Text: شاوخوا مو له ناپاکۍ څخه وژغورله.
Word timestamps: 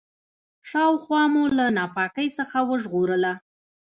شاوخوا 0.69 1.21
مو 1.33 1.43
له 1.57 1.65
ناپاکۍ 1.77 2.27
څخه 2.37 2.57
وژغورله. 2.69 3.33